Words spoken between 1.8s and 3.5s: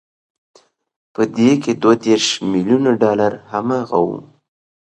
دوه دېرش ميليونه ډالر